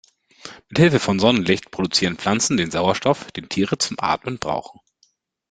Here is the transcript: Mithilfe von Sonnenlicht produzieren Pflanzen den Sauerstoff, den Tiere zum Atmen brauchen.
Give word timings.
Mithilfe 0.69 0.97
von 0.99 1.19
Sonnenlicht 1.19 1.69
produzieren 1.69 2.17
Pflanzen 2.17 2.57
den 2.57 2.71
Sauerstoff, 2.71 3.31
den 3.33 3.49
Tiere 3.49 3.77
zum 3.77 3.97
Atmen 3.99 4.39
brauchen. 4.39 4.79